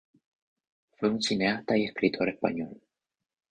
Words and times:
Fue 0.97 1.11
un 1.11 1.21
cineasta 1.21 1.77
y 1.77 1.83
escritor 1.83 2.27
español. 2.29 2.81